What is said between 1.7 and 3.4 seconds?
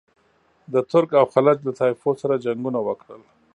طایفو سره جنګونه وکړل.